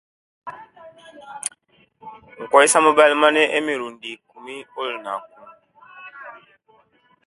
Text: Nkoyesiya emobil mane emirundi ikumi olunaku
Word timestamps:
Nkoyesiya 2.43 2.79
emobil 2.81 3.13
mane 3.21 3.43
emirundi 3.57 4.07
ikumi 4.15 4.55
olunaku 4.81 5.39